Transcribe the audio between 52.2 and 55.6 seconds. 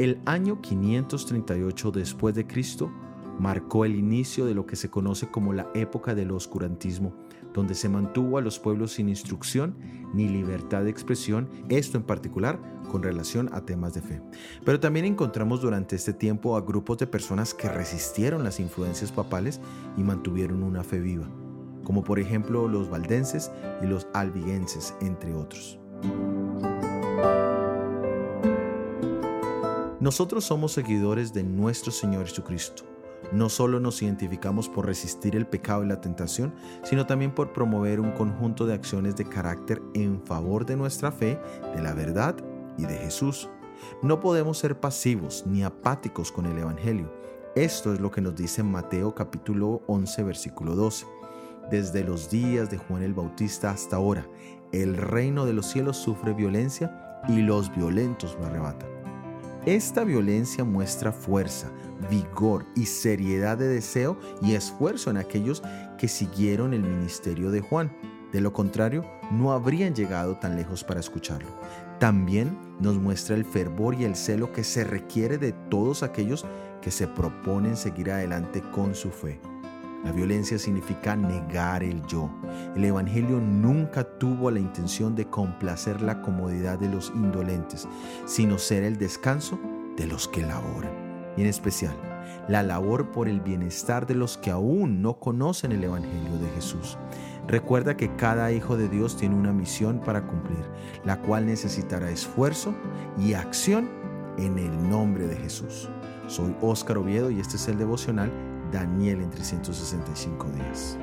días de Juan el Bautista hasta ahora, el reino de